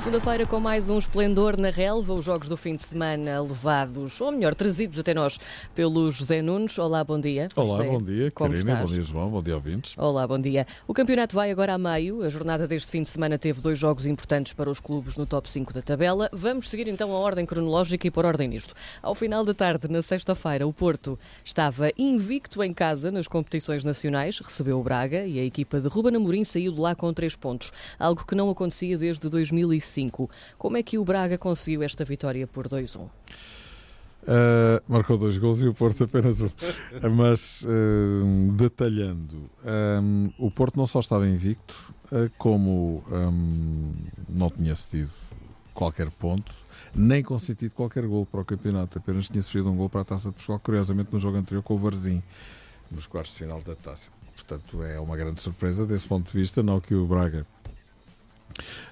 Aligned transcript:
Segunda-feira 0.00 0.46
com 0.46 0.58
mais 0.58 0.88
um 0.88 0.98
esplendor 0.98 1.58
na 1.58 1.68
relva, 1.68 2.14
os 2.14 2.24
jogos 2.24 2.48
do 2.48 2.56
fim 2.56 2.74
de 2.74 2.80
semana 2.80 3.42
levados, 3.42 4.18
ou 4.18 4.32
melhor, 4.32 4.54
trazidos 4.54 4.98
até 4.98 5.12
nós 5.12 5.38
pelo 5.74 6.10
José 6.10 6.40
Nunes. 6.40 6.78
Olá, 6.78 7.04
bom 7.04 7.20
dia. 7.20 7.48
Olá, 7.54 7.76
José, 7.76 7.88
bom 7.90 8.02
dia, 8.02 8.30
como 8.30 8.50
Karina, 8.50 8.72
estás? 8.72 8.88
bom 8.88 8.94
dia, 8.94 9.02
João, 9.02 9.28
bom 9.28 9.42
dia, 9.42 9.54
ouvintes. 9.54 9.98
Olá, 9.98 10.26
bom 10.26 10.38
dia. 10.40 10.66
O 10.88 10.94
campeonato 10.94 11.36
vai 11.36 11.50
agora 11.50 11.74
a 11.74 11.78
meio. 11.78 12.22
A 12.22 12.30
jornada 12.30 12.66
deste 12.66 12.90
fim 12.90 13.02
de 13.02 13.10
semana 13.10 13.36
teve 13.36 13.60
dois 13.60 13.78
jogos 13.78 14.06
importantes 14.06 14.54
para 14.54 14.70
os 14.70 14.80
clubes 14.80 15.18
no 15.18 15.26
top 15.26 15.50
5 15.50 15.74
da 15.74 15.82
tabela. 15.82 16.30
Vamos 16.32 16.70
seguir 16.70 16.88
então 16.88 17.12
a 17.12 17.18
ordem 17.18 17.44
cronológica 17.44 18.06
e 18.06 18.10
por 18.10 18.24
ordem 18.24 18.48
nisto. 18.48 18.72
Ao 19.02 19.14
final 19.14 19.44
da 19.44 19.52
tarde, 19.52 19.86
na 19.86 20.00
sexta-feira, 20.00 20.66
o 20.66 20.72
Porto 20.72 21.18
estava 21.44 21.90
invicto 21.98 22.62
em 22.64 22.72
casa 22.72 23.10
nas 23.10 23.28
competições 23.28 23.84
nacionais, 23.84 24.38
recebeu 24.38 24.80
o 24.80 24.82
Braga 24.82 25.26
e 25.26 25.38
a 25.38 25.44
equipa 25.44 25.78
de 25.78 25.88
Ruben 25.88 26.16
Amorim 26.16 26.42
saiu 26.42 26.72
de 26.72 26.80
lá 26.80 26.94
com 26.94 27.12
três 27.12 27.36
pontos, 27.36 27.70
algo 27.98 28.24
que 28.24 28.34
não 28.34 28.48
acontecia 28.48 28.96
desde 28.96 29.28
2005. 29.28 29.89
Como 30.58 30.76
é 30.76 30.82
que 30.82 30.98
o 30.98 31.04
Braga 31.04 31.36
conseguiu 31.38 31.82
esta 31.82 32.04
vitória 32.04 32.46
por 32.46 32.68
2-1? 32.68 33.08
Uh, 34.22 34.82
marcou 34.86 35.16
dois 35.16 35.38
gols 35.38 35.62
e 35.62 35.66
o 35.66 35.72
Porto 35.72 36.04
apenas 36.04 36.40
um. 36.42 36.50
Mas, 37.16 37.62
uh, 37.62 38.52
detalhando, 38.52 39.50
um, 40.02 40.30
o 40.38 40.50
Porto 40.50 40.76
não 40.76 40.86
só 40.86 41.00
estava 41.00 41.26
invicto, 41.26 41.94
uh, 42.12 42.30
como 42.36 43.02
um, 43.10 43.94
não 44.28 44.50
tinha 44.50 44.76
cedido 44.76 45.10
qualquer 45.72 46.10
ponto, 46.10 46.52
nem 46.94 47.22
consentido 47.22 47.72
qualquer 47.72 48.06
gol 48.06 48.26
para 48.26 48.40
o 48.40 48.44
campeonato, 48.44 48.98
apenas 48.98 49.28
tinha 49.28 49.40
sofrido 49.40 49.70
um 49.70 49.76
gol 49.76 49.88
para 49.88 50.02
a 50.02 50.04
Taça 50.04 50.28
de 50.28 50.34
Portugal, 50.34 50.60
curiosamente 50.62 51.12
no 51.12 51.18
jogo 51.18 51.38
anterior 51.38 51.62
com 51.62 51.74
o 51.74 51.78
Varzim, 51.78 52.22
nos 52.90 53.06
quartos 53.06 53.32
de 53.32 53.38
final 53.38 53.62
da 53.62 53.74
Taça. 53.74 54.10
Portanto, 54.34 54.82
é 54.82 55.00
uma 55.00 55.16
grande 55.16 55.40
surpresa 55.40 55.86
desse 55.86 56.06
ponto 56.06 56.30
de 56.30 56.38
vista, 56.38 56.62
não 56.62 56.80
que 56.80 56.94
o 56.94 57.06
Braga 57.06 57.46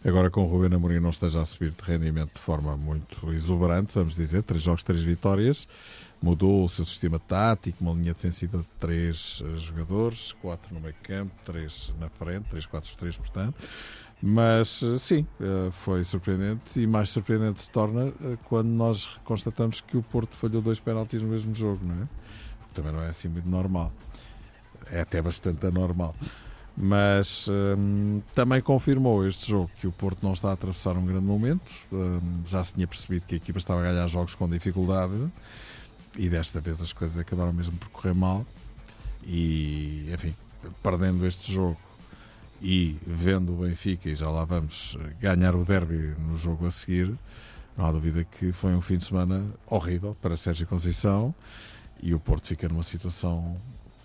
Agora 0.05 0.31
com 0.31 0.43
o 0.43 0.47
Ruben 0.47 0.77
Amorim 0.77 1.01
não 1.01 1.11
esteja 1.11 1.41
a 1.41 1.45
subir 1.45 1.71
de 1.71 1.83
rendimento 1.83 2.35
de 2.35 2.41
forma 2.41 2.77
muito 2.77 3.33
exuberante, 3.33 3.95
vamos 3.95 4.15
dizer, 4.15 4.43
três 4.43 4.63
jogos, 4.63 4.85
três 4.85 5.03
vitórias, 5.03 5.67
mudou 6.21 6.65
o 6.65 6.69
seu 6.69 6.85
sistema 6.85 7.19
tático, 7.19 7.83
uma 7.83 7.93
linha 7.93 8.13
defensiva 8.15 8.59
de 8.59 8.67
três 8.79 9.41
uh, 9.41 9.57
jogadores, 9.59 10.33
quatro 10.33 10.75
no 10.75 10.81
meio 10.81 10.95
campo, 11.03 11.33
três 11.45 11.93
na 11.99 12.09
frente, 12.09 12.49
três, 12.51 12.67
quatro, 12.67 12.91
três, 12.97 13.17
portanto. 13.17 13.55
Mas 14.21 14.83
uh, 14.83 14.99
sim, 14.99 15.27
uh, 15.41 15.71
foi 15.71 16.03
surpreendente 16.05 16.81
e 16.81 16.87
mais 16.87 17.11
surpreendente 17.11 17.63
se 17.63 17.71
torna 17.71 18.13
quando 18.45 18.69
nós 18.69 19.07
constatamos 19.25 19.81
que 19.81 19.97
o 19.97 20.03
Porto 20.03 20.35
falhou 20.35 20.61
dois 20.61 20.81
penaltis 20.81 21.23
no 21.23 21.29
mesmo 21.29 21.55
jogo, 21.55 21.85
não 21.85 22.03
é? 22.03 22.09
Também 22.75 22.93
não 22.93 23.01
é 23.01 23.09
assim 23.09 23.29
muito 23.29 23.49
normal. 23.49 23.93
É 24.91 25.01
até 25.01 25.21
bastante 25.21 25.67
anormal 25.67 26.15
mas 26.81 27.49
hum, 27.49 28.23
também 28.33 28.63
confirmou 28.63 29.27
este 29.27 29.51
jogo 29.51 29.69
que 29.81 29.87
o 29.89 29.91
Porto 29.91 30.23
não 30.23 30.33
está 30.33 30.51
a 30.51 30.53
atravessar 30.53 30.97
um 30.97 31.05
grande 31.05 31.27
momento. 31.27 31.73
Hum, 31.93 32.21
já 32.47 32.63
se 32.63 32.75
tinha 32.75 32.87
percebido 32.87 33.27
que 33.27 33.35
a 33.35 33.37
equipa 33.37 33.59
estava 33.59 33.81
a 33.81 33.93
ganhar 33.93 34.07
jogos 34.07 34.37
com 34.37 34.49
dificuldade 34.49 35.29
e 36.17 36.29
desta 36.29 36.61
vez 36.61 36.81
as 36.81 36.93
coisas 36.93 37.19
acabaram 37.19 37.53
mesmo 37.53 37.77
por 37.79 37.89
correr 37.89 38.15
mal. 38.15 38.47
E 39.25 40.09
enfim, 40.15 40.33
perdendo 40.81 41.27
este 41.27 41.53
jogo 41.53 41.77
e 42.63 42.97
vendo 43.05 43.55
o 43.55 43.67
Benfica, 43.67 44.09
e 44.09 44.15
já 44.15 44.31
lá 44.31 44.45
vamos 44.45 44.97
ganhar 45.21 45.57
o 45.57 45.65
derby 45.65 46.15
no 46.19 46.37
jogo 46.37 46.65
a 46.65 46.71
seguir, 46.71 47.13
não 47.77 47.87
há 47.87 47.93
dúvida 47.93 48.23
que 48.23 48.53
foi 48.53 48.73
um 48.75 48.81
fim 48.81 48.99
de 48.99 49.05
semana 49.05 49.45
horrível 49.67 50.17
para 50.23 50.37
Sérgio 50.37 50.67
Conceição 50.67 51.35
e 52.01 52.15
o 52.15 52.21
Porto 52.21 52.47
fica 52.47 52.69
numa 52.69 52.85
situação 52.85 53.57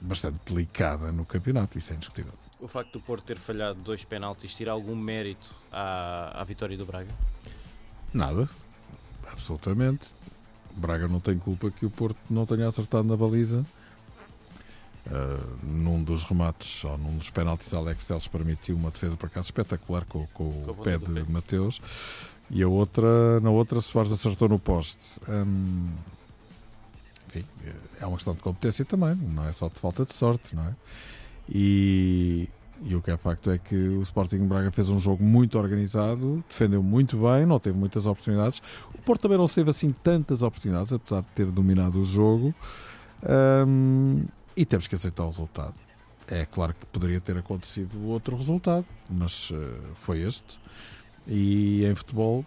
bastante 0.01 0.39
delicada 0.45 1.11
no 1.11 1.23
campeonato, 1.23 1.77
isso 1.77 1.93
é 1.93 1.95
indiscutível 1.95 2.42
o 2.63 2.67
facto 2.67 2.93
do 2.93 3.01
Porto 3.01 3.25
ter 3.25 3.37
falhado 3.37 3.79
dois 3.81 4.05
penaltis 4.05 4.55
tira 4.55 4.71
algum 4.71 4.95
mérito 4.95 5.53
à, 5.71 6.41
à 6.41 6.43
vitória 6.45 6.77
do 6.77 6.85
Braga? 6.85 7.11
Nada, 8.13 8.47
absolutamente. 9.29 10.07
O 10.75 10.79
Braga 10.79 11.07
não 11.07 11.19
tem 11.19 11.37
culpa 11.37 11.69
que 11.69 11.85
o 11.85 11.89
Porto 11.89 12.17
não 12.29 12.45
tenha 12.45 12.67
acertado 12.67 13.03
na 13.03 13.17
baliza. 13.17 13.65
Uh, 15.05 15.65
num 15.65 16.01
dos 16.01 16.23
remates, 16.23 16.85
ou 16.85 16.97
num 16.97 17.17
dos 17.17 17.29
penaltis, 17.29 17.73
Alex 17.73 18.05
Teles 18.05 18.25
permitiu 18.25 18.77
uma 18.77 18.89
defesa 18.89 19.17
por 19.17 19.25
acaso 19.25 19.47
espetacular 19.47 20.05
com, 20.05 20.25
com, 20.27 20.49
com 20.63 20.71
o 20.71 20.75
pé 20.75 20.97
de. 20.97 21.29
Mateus. 21.29 21.81
E 22.49 22.63
a 22.63 22.67
outra, 22.69 23.39
na 23.41 23.49
outra, 23.49 23.81
Soares 23.81 24.13
acertou 24.13 24.47
no 24.47 24.57
poste. 24.57 25.19
Um, 25.27 25.91
enfim, 27.27 27.45
é 27.99 28.05
uma 28.05 28.15
questão 28.15 28.33
de 28.33 28.41
competência 28.41 28.85
também, 28.85 29.15
não 29.15 29.45
é 29.45 29.51
só 29.51 29.67
de 29.67 29.77
falta 29.79 30.05
de 30.05 30.13
sorte, 30.13 30.55
não 30.55 30.67
é? 30.67 30.73
E, 31.49 32.47
e 32.85 32.95
o 32.95 33.01
que 33.01 33.11
é 33.11 33.17
facto 33.17 33.49
é 33.49 33.57
que 33.57 33.75
o 33.75 34.01
Sporting 34.01 34.45
Braga 34.47 34.71
fez 34.71 34.89
um 34.89 34.99
jogo 34.99 35.23
muito 35.23 35.57
organizado, 35.57 36.43
defendeu 36.49 36.83
muito 36.83 37.17
bem, 37.17 37.45
não 37.45 37.59
teve 37.59 37.77
muitas 37.77 38.05
oportunidades. 38.05 38.61
O 38.93 39.01
Porto 39.01 39.21
também 39.21 39.37
não 39.37 39.47
teve 39.47 39.69
assim 39.69 39.93
tantas 40.03 40.43
oportunidades, 40.43 40.91
apesar 40.91 41.21
de 41.21 41.27
ter 41.29 41.45
dominado 41.45 41.99
o 41.99 42.05
jogo. 42.05 42.53
Um, 43.67 44.25
e 44.55 44.65
temos 44.65 44.87
que 44.87 44.95
aceitar 44.95 45.23
o 45.23 45.27
resultado. 45.27 45.73
É 46.27 46.45
claro 46.45 46.73
que 46.73 46.85
poderia 46.87 47.21
ter 47.21 47.37
acontecido 47.37 48.07
outro 48.07 48.35
resultado, 48.35 48.85
mas 49.09 49.49
uh, 49.51 49.55
foi 49.95 50.21
este. 50.21 50.59
E 51.27 51.85
em 51.85 51.95
futebol 51.95 52.45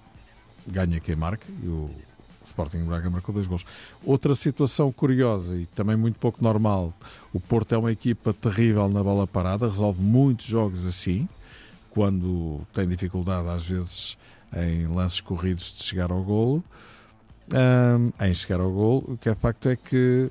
ganha 0.67 1.01
quem 1.01 1.17
marca 1.17 1.47
e 1.63 1.67
o 1.67 1.91
Sporting 2.47 2.85
Braga 2.85 3.11
marcou 3.11 3.35
dois 3.35 3.47
gols. 3.47 3.65
Outra 4.05 4.35
situação 4.35 4.91
curiosa 4.93 5.57
e 5.57 5.67
também 5.67 5.97
muito 5.97 6.19
pouco 6.19 6.43
normal: 6.43 6.93
o 7.33 7.41
Porto 7.41 7.75
é 7.75 7.79
uma 7.79 7.93
equipa 7.93 8.33
terrível 8.33 8.89
na 8.89 9.03
bola 9.03 9.27
parada, 9.27 9.69
resolve 9.69 10.01
muitos 10.01 10.47
jogos 10.47 10.87
assim, 10.87 11.29
quando 11.91 12.61
tem 12.73 12.89
dificuldade, 12.89 13.49
às 13.49 13.67
vezes, 13.67 14.17
em 14.55 14.87
lances 14.87 15.21
corridos 15.21 15.75
de 15.75 15.83
chegar 15.83 16.11
ao 16.11 16.23
golo. 16.23 16.63
Um, 17.53 18.13
em 18.25 18.35
chegar 18.35 18.61
ao 18.61 18.73
golo, 18.73 19.05
o 19.09 19.17
que 19.17 19.29
é 19.29 19.35
facto 19.35 19.69
é 19.69 19.77
que 19.77 20.31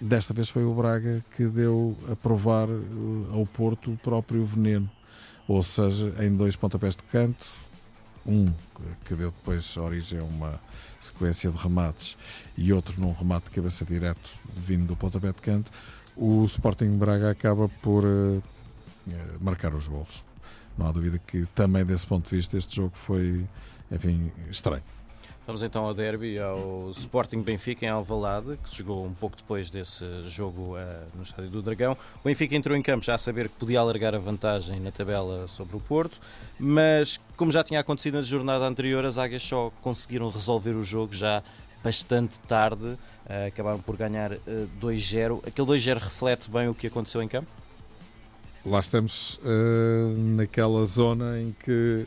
desta 0.00 0.34
vez 0.34 0.48
foi 0.48 0.64
o 0.64 0.74
Braga 0.74 1.24
que 1.36 1.44
deu 1.46 1.96
a 2.10 2.16
provar 2.16 2.68
ao 3.32 3.46
Porto 3.46 3.92
o 3.92 3.96
próprio 3.96 4.44
veneno, 4.44 4.90
ou 5.46 5.62
seja, 5.62 6.14
em 6.20 6.36
dois 6.36 6.56
pontapés 6.56 6.96
de 6.96 7.02
canto, 7.04 7.48
um 8.28 8.52
que 9.04 9.14
deu 9.14 9.30
depois 9.30 9.76
origem 9.76 10.20
a 10.20 10.22
uma 10.22 10.60
sequência 11.00 11.50
de 11.50 11.56
remates 11.56 12.16
e 12.56 12.72
outro 12.72 13.00
num 13.00 13.12
remate 13.12 13.46
de 13.46 13.52
cabeça 13.52 13.84
direto 13.84 14.30
vindo 14.54 14.86
do 14.86 14.96
pontapé 14.96 15.28
de 15.28 15.40
canto, 15.40 15.72
o 16.16 16.44
Sporting 16.44 16.96
Braga 16.98 17.30
acaba 17.30 17.68
por 17.80 18.04
uh, 18.04 18.42
marcar 19.40 19.74
os 19.74 19.86
gols. 19.86 20.24
Não 20.76 20.86
há 20.86 20.92
dúvida 20.92 21.18
que 21.18 21.46
também 21.54 21.84
desse 21.84 22.06
ponto 22.06 22.28
de 22.28 22.36
vista 22.36 22.56
este 22.56 22.76
jogo 22.76 22.92
foi, 22.94 23.46
enfim, 23.90 24.30
estranho. 24.50 24.82
Vamos 25.48 25.62
então 25.62 25.86
ao 25.86 25.94
derby, 25.94 26.38
ao 26.38 26.90
Sporting 26.90 27.40
Benfica 27.40 27.86
em 27.86 27.88
Alvalade, 27.88 28.58
que 28.62 28.68
se 28.68 28.76
jogou 28.76 29.06
um 29.06 29.14
pouco 29.14 29.34
depois 29.34 29.70
desse 29.70 30.04
jogo 30.28 30.76
uh, 30.76 30.78
no 31.14 31.22
Estádio 31.22 31.50
do 31.50 31.62
Dragão. 31.62 31.96
O 32.22 32.28
Benfica 32.28 32.54
entrou 32.54 32.76
em 32.76 32.82
campo 32.82 33.02
já 33.02 33.14
a 33.14 33.18
saber 33.18 33.48
que 33.48 33.54
podia 33.54 33.80
alargar 33.80 34.14
a 34.14 34.18
vantagem 34.18 34.78
na 34.78 34.92
tabela 34.92 35.48
sobre 35.48 35.74
o 35.74 35.80
Porto, 35.80 36.20
mas 36.60 37.18
como 37.34 37.50
já 37.50 37.64
tinha 37.64 37.80
acontecido 37.80 38.16
na 38.16 38.20
jornada 38.20 38.66
anterior, 38.66 39.02
as 39.06 39.16
Águias 39.16 39.42
só 39.42 39.72
conseguiram 39.80 40.28
resolver 40.28 40.72
o 40.72 40.82
jogo 40.82 41.14
já 41.14 41.42
bastante 41.82 42.38
tarde, 42.40 42.84
uh, 42.84 43.46
acabaram 43.46 43.80
por 43.80 43.96
ganhar 43.96 44.34
uh, 44.34 44.68
2-0. 44.82 45.48
Aquele 45.48 45.66
2-0 45.66 45.94
reflete 45.94 46.50
bem 46.50 46.68
o 46.68 46.74
que 46.74 46.88
aconteceu 46.88 47.22
em 47.22 47.28
campo? 47.28 47.48
Lá 48.66 48.80
estamos 48.80 49.40
naquela 50.36 50.84
zona 50.84 51.40
em 51.40 51.56
que 51.64 52.06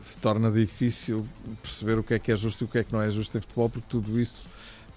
se 0.00 0.16
torna 0.18 0.50
difícil 0.50 1.26
perceber 1.62 1.98
o 1.98 2.02
que 2.02 2.14
é 2.14 2.18
que 2.18 2.32
é 2.32 2.36
justo 2.36 2.64
e 2.64 2.66
o 2.66 2.68
que 2.68 2.78
é 2.78 2.84
que 2.84 2.92
não 2.92 3.02
é 3.02 3.10
justo 3.10 3.36
em 3.36 3.40
futebol, 3.40 3.68
porque 3.68 3.86
tudo 3.88 4.18
isso 4.18 4.48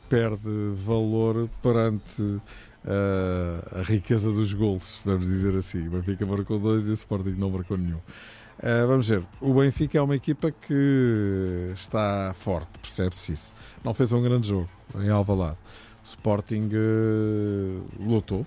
perde 0.09 0.71
valor 0.75 1.49
perante 1.61 2.21
uh, 2.21 3.79
a 3.79 3.81
riqueza 3.81 4.31
dos 4.31 4.53
gols, 4.53 5.01
vamos 5.03 5.27
dizer 5.27 5.55
assim. 5.55 5.87
O 5.87 5.91
Benfica 5.91 6.25
marcou 6.25 6.59
dois 6.59 6.87
e 6.87 6.91
o 6.91 6.93
Sporting 6.93 7.35
não 7.37 7.49
marcou 7.49 7.77
nenhum. 7.77 7.97
Uh, 7.97 8.87
vamos 8.87 9.09
ver, 9.09 9.23
o 9.41 9.53
Benfica 9.53 9.97
é 9.97 10.01
uma 10.01 10.15
equipa 10.15 10.51
que 10.51 11.71
está 11.73 12.33
forte, 12.33 12.69
percebe-se 12.79 13.33
isso. 13.33 13.53
Não 13.83 13.93
fez 13.93 14.13
um 14.13 14.21
grande 14.21 14.47
jogo 14.47 14.69
em 14.95 15.09
Alvalade. 15.09 15.57
O 16.01 16.05
Sporting 16.05 16.69
uh, 16.73 17.83
lutou 17.99 18.45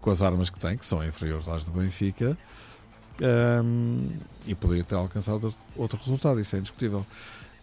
com 0.00 0.10
as 0.10 0.22
armas 0.22 0.48
que 0.48 0.60
tem, 0.60 0.76
que 0.76 0.86
são 0.86 1.04
inferiores 1.04 1.48
às 1.48 1.64
do 1.64 1.72
Benfica, 1.72 2.38
um, 3.20 4.08
e 4.46 4.54
poderia 4.54 4.84
ter 4.84 4.94
alcançado 4.94 5.54
outro 5.76 5.98
resultado, 5.98 6.40
isso 6.40 6.54
é 6.56 6.58
indiscutível. 6.58 7.04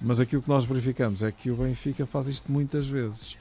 Mas 0.01 0.19
aquilo 0.19 0.41
que 0.41 0.49
nós 0.49 0.65
verificamos 0.65 1.23
é 1.23 1.31
que 1.31 1.49
o 1.49 1.55
Benfica 1.55 2.05
faz 2.05 2.27
isto 2.27 2.51
muitas 2.51 2.87
vezes. 2.87 3.37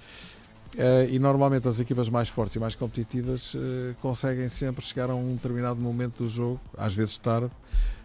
Uh, 0.75 1.07
e 1.09 1.19
normalmente 1.21 1.69
as 1.69 1.79
equipas 1.79 2.09
mais 2.09 2.29
fortes 2.29 2.57
e 2.57 2.59
mais 2.59 2.75
competitivas 2.75 3.55
uh, 3.55 3.95
conseguem 4.03 4.49
sempre 4.49 4.85
chegar 4.85 5.09
a 5.09 5.15
um 5.15 5.35
determinado 5.35 5.81
momento 5.81 6.25
do 6.25 6.29
jogo, 6.29 6.61
às 6.77 6.93
vezes 6.93 7.17
tarde, 7.17 7.51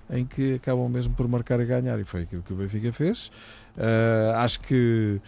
em 0.10 0.24
que 0.24 0.56
acabam 0.56 0.88
mesmo 0.88 1.14
por 1.16 1.28
marcar 1.28 1.60
e 1.60 1.66
ganhar. 1.66 2.00
E 2.00 2.04
foi 2.04 2.24
aquilo 2.24 2.44
que 2.44 2.54
o 2.54 2.56
Benfica 2.56 2.92
fez. 2.94 3.32
Uh, 3.76 4.36
acho 4.36 4.60
que 4.62 5.20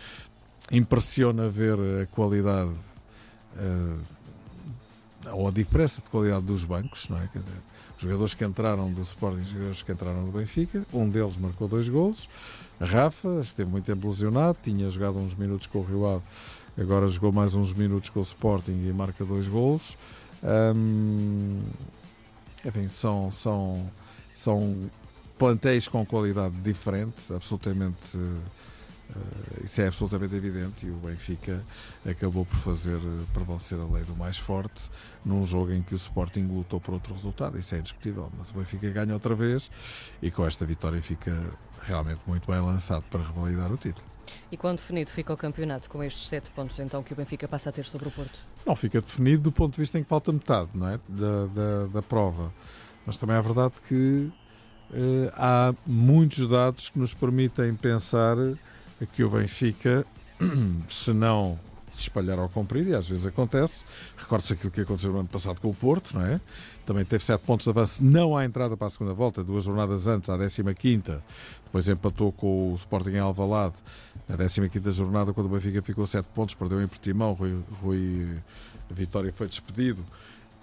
impressiona 0.71 1.49
ver 1.49 1.77
a 2.03 2.05
qualidade 2.07 2.71
ou 5.33 5.47
a 5.47 5.51
diferença 5.51 6.01
de 6.01 6.09
qualidade 6.09 6.45
dos 6.45 6.63
bancos, 6.63 7.09
não 7.09 7.17
é? 7.17 7.27
Quer 7.27 7.39
dizer, 7.39 7.53
jogadores 8.01 8.33
que 8.33 8.43
entraram 8.43 8.91
do 8.91 9.01
Sporting, 9.01 9.43
jogadores 9.45 9.83
que 9.83 9.91
entraram 9.91 10.25
do 10.25 10.31
Benfica, 10.31 10.83
um 10.91 11.07
deles 11.07 11.37
marcou 11.37 11.67
dois 11.67 11.87
golos. 11.87 12.27
Rafa 12.79 13.39
esteve 13.41 13.69
muito 13.69 13.85
tempo 13.85 14.07
lesionado, 14.09 14.57
tinha 14.61 14.89
jogado 14.89 15.19
uns 15.19 15.35
minutos 15.35 15.67
com 15.67 15.79
o 15.79 15.83
Rio 15.83 16.07
Ave, 16.07 16.23
agora 16.79 17.07
jogou 17.07 17.31
mais 17.31 17.53
uns 17.53 17.71
minutos 17.71 18.09
com 18.09 18.19
o 18.19 18.23
Sporting 18.23 18.71
e 18.71 18.91
marca 18.91 19.23
dois 19.23 19.47
golos. 19.47 19.97
Hum, 20.43 21.61
enfim, 22.65 22.89
são, 22.89 23.29
são, 23.29 23.87
são 24.33 24.89
plantéis 25.37 25.87
com 25.87 26.03
qualidade 26.03 26.55
diferente, 26.55 27.31
absolutamente. 27.31 28.17
Isso 29.71 29.81
é 29.81 29.87
absolutamente 29.87 30.35
evidente 30.35 30.85
e 30.85 30.89
o 30.89 30.95
Benfica 30.95 31.63
acabou 32.05 32.45
por 32.45 32.57
fazer 32.57 32.99
prevalecer 33.33 33.79
a 33.79 33.85
lei 33.85 34.03
do 34.03 34.13
mais 34.17 34.37
forte 34.37 34.89
num 35.23 35.47
jogo 35.47 35.71
em 35.71 35.81
que 35.81 35.93
o 35.93 35.95
Sporting 35.95 36.41
lutou 36.41 36.77
por 36.81 36.93
outro 36.93 37.13
resultado, 37.13 37.57
isso 37.57 37.73
é 37.73 37.77
indiscutível, 37.77 38.29
mas 38.37 38.49
o 38.49 38.55
Benfica 38.55 38.89
ganha 38.89 39.13
outra 39.13 39.33
vez 39.33 39.71
e 40.21 40.29
com 40.29 40.45
esta 40.45 40.65
vitória 40.65 41.01
fica 41.01 41.41
realmente 41.83 42.19
muito 42.27 42.51
bem 42.51 42.59
lançado 42.59 43.05
para 43.09 43.23
revalidar 43.23 43.71
o 43.71 43.77
título. 43.77 44.05
E 44.51 44.57
quando 44.57 44.79
definido 44.79 45.09
fica 45.09 45.31
o 45.31 45.37
campeonato 45.37 45.89
com 45.89 46.03
estes 46.03 46.27
sete 46.27 46.51
pontos 46.51 46.77
então 46.77 47.01
que 47.01 47.13
o 47.13 47.15
Benfica 47.15 47.47
passa 47.47 47.69
a 47.69 47.71
ter 47.71 47.85
sobre 47.85 48.09
o 48.09 48.11
Porto? 48.11 48.45
Não, 48.65 48.75
fica 48.75 48.99
definido 48.99 49.43
do 49.43 49.53
ponto 49.53 49.75
de 49.75 49.79
vista 49.79 49.97
em 49.97 50.03
que 50.03 50.09
falta 50.09 50.33
metade 50.33 50.71
não 50.73 50.89
é? 50.89 50.99
da, 51.07 51.45
da, 51.45 51.87
da 51.93 52.01
prova, 52.01 52.53
mas 53.05 53.17
também 53.17 53.37
é 53.37 53.41
verdade 53.41 53.75
que 53.87 54.29
uh, 54.89 55.31
há 55.33 55.73
muitos 55.87 56.45
dados 56.45 56.89
que 56.89 56.99
nos 56.99 57.13
permitem 57.13 57.73
pensar 57.73 58.35
que 59.05 59.23
o 59.23 59.29
Benfica, 59.29 60.05
se 60.89 61.13
não 61.13 61.59
se 61.91 62.03
espalhar 62.03 62.39
ao 62.39 62.47
comprido, 62.47 62.89
e 62.89 62.95
às 62.95 63.07
vezes 63.07 63.25
acontece, 63.25 63.83
recorde-se 64.17 64.53
aquilo 64.53 64.71
que 64.71 64.81
aconteceu 64.81 65.11
no 65.11 65.19
ano 65.19 65.27
passado 65.27 65.59
com 65.59 65.69
o 65.69 65.73
Porto, 65.73 66.17
não 66.17 66.25
é? 66.25 66.39
Também 66.85 67.03
teve 67.03 67.23
7 67.23 67.43
pontos 67.43 67.65
de 67.65 67.69
avanço, 67.69 68.03
não 68.03 68.35
há 68.35 68.45
entrada 68.45 68.77
para 68.77 68.87
a 68.87 68.89
segunda 68.89 69.13
volta, 69.13 69.43
duas 69.43 69.65
jornadas 69.65 70.07
antes, 70.07 70.29
à 70.29 70.37
15 70.37 71.03
depois 71.65 71.87
empatou 71.87 72.31
com 72.31 72.71
o 72.71 72.75
Sporting 72.75 73.11
em 73.11 73.19
Alvalade, 73.19 73.75
na 74.27 74.37
15 74.37 74.91
jornada, 74.91 75.33
quando 75.33 75.47
o 75.47 75.49
Benfica 75.49 75.81
ficou 75.81 76.05
7 76.05 76.25
pontos, 76.33 76.55
perdeu 76.55 76.81
em 76.81 76.87
Portimão, 76.87 77.33
Rui, 77.33 77.59
Rui 77.81 78.37
Vitória 78.89 79.33
foi 79.33 79.47
despedido, 79.47 80.03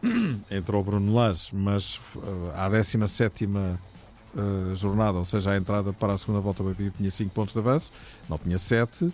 entrou 0.51 0.81
o 0.81 0.85
Bruno 0.85 1.13
Lage, 1.13 1.51
mas 1.53 1.97
uh, 2.17 2.53
à 2.55 2.69
17 2.69 3.47
uh, 4.39 4.75
jornada, 4.77 5.19
ou 5.19 5.25
seja, 5.25 5.51
a 5.51 5.57
entrada 5.57 5.93
para 5.93 6.13
a 6.13 6.19
segunda 6.19 6.41
volta, 6.41 6.63
o 6.63 6.67
Benfica 6.67 6.95
tinha 6.97 7.11
5 7.11 7.31
pontos 7.35 7.53
de 7.53 7.61
avanço, 7.61 7.93
não 8.29 8.39
tinha 8.39 8.59
7, 8.59 9.13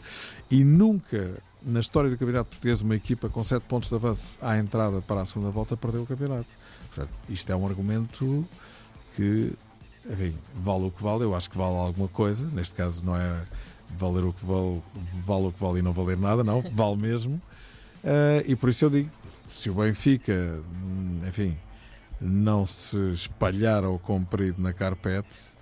e 0.51 0.63
nunca 0.63 1.43
na 1.63 1.81
história 1.81 2.11
do 2.11 2.19
Campeonato 2.19 2.51
Português 2.51 2.83
uma 2.83 2.95
equipa 2.95 3.29
com 3.29 3.43
7 3.43 3.63
pontos 3.63 3.89
de 3.89 3.95
avanço 3.95 4.39
à 4.43 4.59
entrada 4.59 5.01
para 5.01 5.23
a 5.23 5.25
segunda 5.25 5.51
volta 5.51 5.77
perdeu 5.77 6.03
o 6.03 6.07
campeonato. 6.07 6.47
Portanto, 6.89 7.11
isto 7.29 7.51
é 7.51 7.57
um 7.57 7.67
argumento 7.67 8.47
que, 9.17 9.53
enfim, 10.09 10.35
vale 10.55 10.85
o 10.85 10.91
que 10.91 11.03
vale, 11.03 11.25
eu 11.25 11.35
acho 11.35 11.51
que 11.51 11.57
vale 11.57 11.77
alguma 11.77 12.09
coisa, 12.09 12.45
neste 12.53 12.75
caso 12.75 13.05
não 13.05 13.17
é 13.17 13.43
valer 13.99 14.25
o 14.25 14.33
que 14.33 14.45
vale, 14.45 14.83
vale 15.25 15.47
o 15.47 15.53
que 15.53 15.61
vale 15.61 15.79
e 15.79 15.83
não 15.83 15.93
valer 15.93 16.19
nada, 16.19 16.45
não, 16.45 16.61
vale 16.73 16.97
mesmo. 16.97 17.41
Uh, 18.05 18.45
e 18.47 18.55
por 18.55 18.69
isso 18.69 18.85
eu 18.85 18.91
digo, 18.91 19.11
se 19.49 19.71
o 19.71 19.75
Benfica, 19.75 20.61
hum, 20.85 21.23
enfim, 21.27 21.57
não 22.25 22.65
se 22.65 22.99
espalhar 23.13 23.85
ao 23.85 23.99
comprido 23.99 24.61
na 24.61 24.73
carpete, 24.73 25.55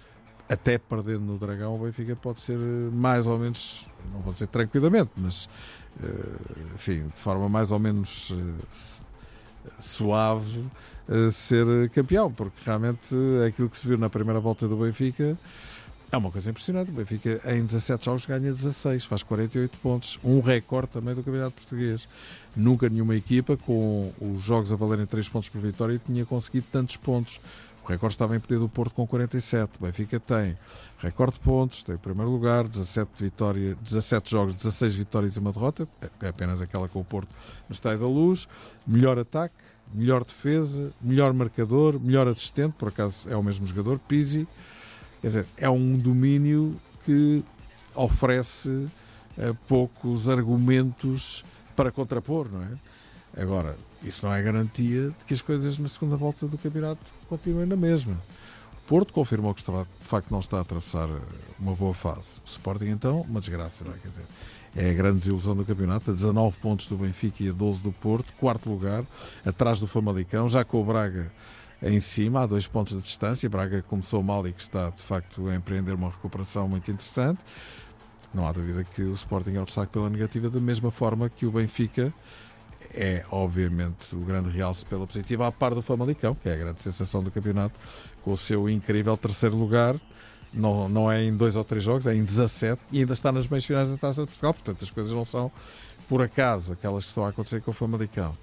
até 0.48 0.78
perdendo 0.78 1.20
no 1.20 1.38
Dragão, 1.38 1.74
o 1.74 1.84
Benfica 1.84 2.14
pode 2.14 2.40
ser 2.40 2.56
eh, 2.56 2.90
mais 2.92 3.26
ou 3.26 3.38
menos, 3.38 3.86
não 4.12 4.20
vou 4.20 4.32
dizer 4.32 4.46
tranquilamente, 4.48 5.10
mas 5.16 5.46
uh, 6.00 6.74
enfim, 6.74 7.08
de 7.08 7.18
forma 7.18 7.48
mais 7.48 7.72
ou 7.72 7.78
menos 7.78 8.30
uh, 8.30 9.04
suave, 9.78 10.64
ser 11.30 11.90
campeão, 11.90 12.32
porque 12.32 12.56
realmente 12.64 13.14
aquilo 13.46 13.68
que 13.68 13.76
se 13.76 13.86
viu 13.86 13.98
na 13.98 14.08
primeira 14.08 14.40
volta 14.40 14.66
do 14.66 14.76
Benfica 14.76 15.36
é 16.12 16.16
uma 16.18 16.30
coisa 16.30 16.50
impressionante. 16.50 16.90
O 16.90 16.94
Benfica 16.94 17.40
em 17.46 17.64
17 17.64 18.04
jogos 18.04 18.26
ganha 18.26 18.40
16, 18.40 19.06
faz 19.06 19.22
48 19.22 19.78
pontos, 19.78 20.18
um 20.22 20.40
recorde 20.40 20.88
também 20.92 21.14
do 21.14 21.22
Campeonato 21.22 21.54
Português. 21.54 22.06
Nunca 22.54 22.86
nenhuma 22.88 23.16
equipa 23.16 23.56
com 23.56 24.12
os 24.20 24.42
jogos 24.42 24.70
a 24.70 24.76
valerem 24.76 25.06
3 25.06 25.26
pontos 25.30 25.48
por 25.48 25.60
vitória 25.62 25.98
tinha 26.04 26.26
conseguido 26.26 26.66
tantos 26.70 26.96
pontos. 26.98 27.40
O 27.82 27.88
recorde 27.88 28.14
estava 28.14 28.36
em 28.36 28.40
poder 28.40 28.58
do 28.58 28.68
Porto 28.68 28.92
com 28.92 29.06
47. 29.06 29.72
O 29.80 29.86
Benfica 29.86 30.20
tem 30.20 30.56
recorde 30.98 31.34
de 31.34 31.40
pontos, 31.40 31.82
tem 31.82 31.94
o 31.94 31.98
primeiro 31.98 32.30
lugar, 32.30 32.68
17, 32.68 33.10
vitória, 33.18 33.74
17 33.82 34.30
jogos, 34.30 34.54
16 34.54 34.94
vitórias 34.94 35.36
e 35.36 35.40
uma 35.40 35.50
derrota, 35.50 35.88
é 36.20 36.28
apenas 36.28 36.60
aquela 36.60 36.88
com 36.88 37.00
o 37.00 37.04
Porto 37.04 37.30
no 37.68 37.72
Estádio 37.72 38.00
da 38.00 38.06
Luz. 38.06 38.46
Melhor 38.86 39.18
ataque, 39.18 39.54
melhor 39.92 40.24
defesa, 40.24 40.92
melhor 41.00 41.32
marcador, 41.32 41.98
melhor 41.98 42.28
assistente, 42.28 42.74
por 42.78 42.88
acaso 42.88 43.28
é 43.30 43.34
o 43.34 43.42
mesmo 43.42 43.66
jogador, 43.66 43.98
Pizzi. 43.98 44.46
Quer 45.22 45.26
dizer, 45.28 45.46
é 45.56 45.70
um 45.70 45.96
domínio 45.96 46.76
que 47.04 47.44
oferece 47.94 48.68
uh, 48.68 49.54
poucos 49.68 50.28
argumentos 50.28 51.44
para 51.76 51.92
contrapor, 51.92 52.48
não 52.50 52.60
é? 52.62 53.40
Agora, 53.40 53.76
isso 54.02 54.26
não 54.26 54.34
é 54.34 54.42
garantia 54.42 55.10
de 55.10 55.24
que 55.24 55.32
as 55.32 55.40
coisas 55.40 55.78
na 55.78 55.86
segunda 55.86 56.16
volta 56.16 56.46
do 56.46 56.58
campeonato 56.58 57.00
continuem 57.28 57.66
na 57.66 57.76
mesma. 57.76 58.14
O 58.84 58.88
Porto 58.88 59.12
confirmou 59.12 59.54
que 59.54 59.60
estava, 59.60 59.86
de 60.00 60.06
facto 60.06 60.28
não 60.28 60.40
está 60.40 60.58
a 60.58 60.62
atravessar 60.62 61.08
eh, 61.08 61.20
uma 61.58 61.74
boa 61.74 61.94
fase. 61.94 62.40
O 62.44 62.48
Sporting, 62.48 62.86
então, 62.86 63.20
uma 63.20 63.38
desgraça, 63.38 63.84
não 63.84 63.92
é? 63.92 63.96
Quer 63.98 64.08
dizer, 64.08 64.24
é 64.74 64.90
a 64.90 64.92
grande 64.92 65.20
desilusão 65.20 65.54
do 65.54 65.64
campeonato, 65.64 66.10
a 66.10 66.14
19 66.14 66.58
pontos 66.58 66.86
do 66.88 66.96
Benfica 66.96 67.44
e 67.44 67.48
a 67.48 67.52
12 67.52 67.80
do 67.80 67.92
Porto, 67.92 68.32
quarto 68.34 68.68
lugar, 68.68 69.04
atrás 69.46 69.78
do 69.78 69.86
Famalicão, 69.86 70.48
já 70.48 70.64
com 70.64 70.82
o 70.82 70.84
Braga 70.84 71.30
em 71.82 71.98
cima, 72.00 72.42
a 72.42 72.46
dois 72.46 72.66
pontos 72.66 72.94
de 72.94 73.02
distância. 73.02 73.48
Braga 73.48 73.82
começou 73.82 74.22
mal 74.22 74.46
e 74.46 74.52
que 74.52 74.60
está, 74.60 74.90
de 74.90 75.02
facto, 75.02 75.48
a 75.48 75.54
empreender 75.54 75.92
uma 75.92 76.10
recuperação 76.10 76.68
muito 76.68 76.90
interessante. 76.90 77.44
Não 78.32 78.46
há 78.46 78.52
dúvida 78.52 78.84
que 78.84 79.02
o 79.02 79.12
Sporting 79.12 79.54
é 79.54 79.60
o 79.60 79.64
destaque 79.64 79.92
pela 79.92 80.08
negativa, 80.08 80.48
da 80.48 80.60
mesma 80.60 80.90
forma 80.90 81.28
que 81.28 81.44
o 81.44 81.50
Benfica 81.50 82.12
é, 82.94 83.24
obviamente, 83.30 84.14
o 84.14 84.20
grande 84.20 84.50
realce 84.50 84.84
pela 84.84 85.06
positiva, 85.06 85.46
a 85.46 85.52
par 85.52 85.74
do 85.74 85.82
Famalicão, 85.82 86.34
que 86.34 86.48
é 86.48 86.54
a 86.54 86.56
grande 86.56 86.82
sensação 86.82 87.22
do 87.22 87.30
campeonato, 87.30 87.78
com 88.22 88.32
o 88.32 88.36
seu 88.36 88.68
incrível 88.68 89.16
terceiro 89.16 89.56
lugar. 89.56 89.98
Não, 90.52 90.88
não 90.88 91.10
é 91.10 91.22
em 91.22 91.34
dois 91.34 91.56
ou 91.56 91.64
três 91.64 91.82
jogos, 91.82 92.06
é 92.06 92.14
em 92.14 92.22
17 92.22 92.80
e 92.92 93.00
ainda 93.00 93.14
está 93.14 93.32
nas 93.32 93.48
meias 93.48 93.64
finais 93.64 93.88
da 93.88 93.96
Taça 93.96 94.22
de 94.22 94.26
Portugal. 94.26 94.52
Portanto, 94.52 94.84
as 94.84 94.90
coisas 94.90 95.12
não 95.12 95.24
são 95.24 95.50
por 96.08 96.20
acaso 96.20 96.74
aquelas 96.74 97.04
que 97.04 97.08
estão 97.08 97.24
a 97.24 97.30
acontecer 97.30 97.62
com 97.62 97.70
o 97.70 97.74
Famalicão. 97.74 98.36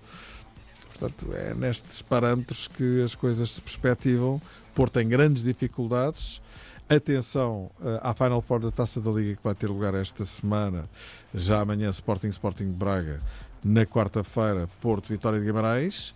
Portanto, 0.99 1.33
é 1.33 1.53
nestes 1.53 2.01
parâmetros 2.01 2.67
que 2.67 3.01
as 3.01 3.15
coisas 3.15 3.51
se 3.51 3.61
perspectivam. 3.61 4.41
Porto 4.75 4.93
tem 4.93 5.07
grandes 5.07 5.43
dificuldades. 5.43 6.41
Atenção 6.89 7.71
uh, 7.79 7.99
à 8.01 8.13
Final 8.13 8.41
Four 8.41 8.59
da 8.59 8.71
Taça 8.71 8.99
da 8.99 9.09
Liga 9.09 9.37
que 9.37 9.43
vai 9.43 9.55
ter 9.55 9.67
lugar 9.67 9.93
esta 9.93 10.25
semana. 10.25 10.89
Já 11.33 11.61
amanhã, 11.61 11.89
Sporting 11.89 12.27
Sporting 12.27 12.71
Braga. 12.71 13.21
Na 13.63 13.85
quarta-feira, 13.85 14.67
Porto 14.81 15.07
Vitória 15.07 15.39
de 15.39 15.45
Guimarães. 15.45 16.13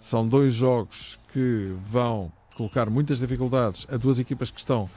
São 0.00 0.26
dois 0.26 0.54
jogos 0.54 1.18
que 1.32 1.74
vão 1.90 2.32
colocar 2.54 2.88
muitas 2.88 3.18
dificuldades 3.18 3.86
a 3.90 3.96
duas 3.96 4.18
equipas 4.18 4.50
que 4.50 4.60
estão 4.60 4.88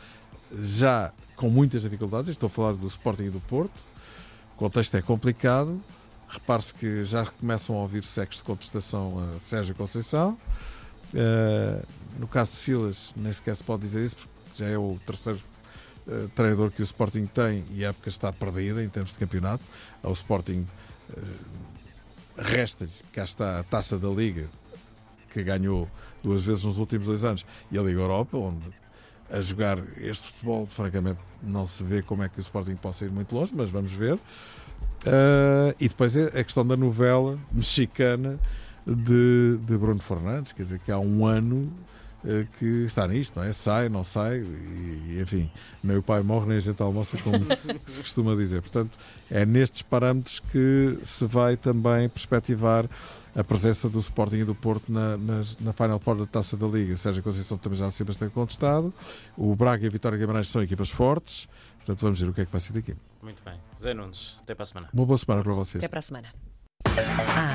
já 0.59 1.11
com 1.35 1.49
muitas 1.49 1.81
dificuldades. 1.81 2.29
Estou 2.29 2.47
a 2.47 2.49
falar 2.49 2.73
do 2.73 2.85
Sporting 2.85 3.23
e 3.23 3.29
do 3.29 3.39
Porto. 3.39 3.73
O 4.55 4.57
contexto 4.57 4.95
é 4.95 5.01
complicado. 5.01 5.79
Repare-se 6.33 6.73
que 6.73 7.03
já 7.03 7.25
começam 7.25 7.75
a 7.75 7.79
ouvir 7.79 8.03
secos 8.03 8.37
de 8.37 8.43
contestação 8.43 9.19
a 9.35 9.39
Sérgio 9.39 9.75
Conceição. 9.75 10.35
Uh, 11.13 11.85
no 12.17 12.27
caso 12.27 12.51
de 12.51 12.57
Silas, 12.57 13.13
nem 13.15 13.31
sequer 13.31 13.55
se 13.55 13.63
pode 13.63 13.83
dizer 13.83 14.03
isso, 14.03 14.15
porque 14.15 14.29
já 14.57 14.65
é 14.65 14.75
o 14.75 14.99
terceiro 15.05 15.39
uh, 16.07 16.27
treinador 16.29 16.71
que 16.71 16.81
o 16.81 16.83
Sporting 16.83 17.27
tem 17.27 17.63
e 17.71 17.85
a 17.85 17.89
época 17.89 18.09
está 18.09 18.33
perdida 18.33 18.83
em 18.83 18.89
termos 18.89 19.11
de 19.11 19.19
campeonato. 19.19 19.63
Ao 20.01 20.11
Sporting 20.11 20.65
uh, 21.11 21.21
resta-lhe, 22.35 22.91
cá 23.11 23.23
está 23.23 23.59
a 23.59 23.63
taça 23.63 23.99
da 23.99 24.09
Liga, 24.09 24.49
que 25.31 25.43
ganhou 25.43 25.87
duas 26.23 26.41
vezes 26.41 26.63
nos 26.63 26.79
últimos 26.79 27.05
dois 27.05 27.23
anos, 27.23 27.45
e 27.71 27.77
a 27.77 27.83
Liga 27.83 28.01
Europa, 28.01 28.37
onde 28.37 28.71
a 29.29 29.39
jogar 29.39 29.77
este 29.97 30.31
futebol, 30.31 30.65
francamente, 30.65 31.19
não 31.43 31.67
se 31.67 31.83
vê 31.83 32.01
como 32.01 32.23
é 32.23 32.29
que 32.29 32.39
o 32.39 32.41
Sporting 32.41 32.75
possa 32.75 33.05
ir 33.05 33.11
muito 33.11 33.35
longe, 33.35 33.53
mas 33.55 33.69
vamos 33.69 33.91
ver. 33.91 34.17
Uh, 35.05 35.75
e 35.79 35.89
depois 35.89 36.15
é 36.15 36.27
a 36.27 36.43
questão 36.43 36.65
da 36.65 36.77
novela 36.77 37.37
mexicana 37.51 38.39
de, 38.87 39.57
de 39.65 39.77
Bruno 39.77 39.99
Fernandes, 39.99 40.53
quer 40.53 40.63
dizer, 40.63 40.79
que 40.79 40.91
há 40.91 40.99
um 40.99 41.25
ano 41.25 41.71
uh, 42.23 42.47
que 42.57 42.85
está 42.85 43.05
nisto, 43.05 43.37
não 43.37 43.43
é? 43.43 43.51
Sai, 43.51 43.89
não 43.89 44.03
sai, 44.03 44.39
e, 44.39 45.19
enfim, 45.21 45.51
nem 45.83 45.97
o 45.97 46.03
pai 46.03 46.21
morre, 46.21 46.47
nem 46.47 46.57
a 46.57 46.61
gente 46.61 46.81
almoça, 46.81 47.17
como 47.17 47.37
se 47.85 47.99
costuma 47.99 48.33
dizer. 48.35 48.61
Portanto, 48.61 48.97
é 49.29 49.45
nestes 49.45 49.81
parâmetros 49.81 50.39
que 50.39 50.97
se 51.03 51.25
vai 51.25 51.57
também 51.57 52.07
perspectivar 52.07 52.87
a 53.35 53.43
presença 53.43 53.89
do 53.89 53.99
Sporting 53.99 54.37
e 54.37 54.45
do 54.45 54.55
Porto 54.55 54.91
na, 54.91 55.17
na, 55.17 55.41
na 55.59 55.73
Final 55.73 55.99
Four 55.99 56.17
da 56.17 56.25
Taça 56.25 56.55
da 56.55 56.67
Liga. 56.67 56.95
Sérgio 56.95 57.23
Conceição 57.23 57.57
também 57.57 57.77
já 57.77 57.89
se 57.89 58.03
bastante 58.03 58.31
contestado. 58.33 58.93
O 59.35 59.55
Braga 59.55 59.83
e 59.83 59.87
a 59.87 59.91
Vitória 59.91 60.17
Guimarães 60.17 60.47
são 60.47 60.61
equipas 60.61 60.89
fortes. 60.89 61.47
Portanto, 61.77 61.99
vamos 61.99 62.21
ver 62.21 62.29
o 62.29 62.33
que 62.33 62.41
é 62.41 62.45
que 62.45 62.51
vai 62.51 62.61
ser 62.61 62.73
daqui. 62.73 62.95
Muito 63.23 63.41
bem. 63.43 63.57
Zé 63.81 63.93
Nunes, 63.93 64.39
até 64.43 64.53
para 64.53 64.63
a 64.63 64.65
semana. 64.65 64.89
Uma 64.93 65.05
boa 65.05 65.17
semana 65.17 65.41
para 65.41 65.53
vocês. 65.53 65.81
Até 65.81 65.87
para 65.87 65.99
a 65.99 66.01
semana. 66.01 66.27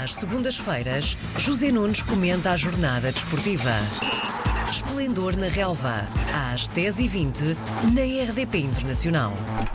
Às 0.02 0.14
segundas-feiras, 0.14 1.16
José 1.36 1.70
Nunes 1.70 2.02
comenta 2.02 2.52
a 2.52 2.56
jornada 2.56 3.12
desportiva. 3.12 3.72
Esplendor 4.68 5.36
na 5.36 5.48
relva, 5.48 6.06
às 6.52 6.68
10h20, 6.68 7.56
na 7.94 8.30
RDP 8.30 8.58
Internacional. 8.58 9.32